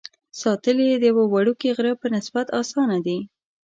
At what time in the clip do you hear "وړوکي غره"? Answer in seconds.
1.27-1.93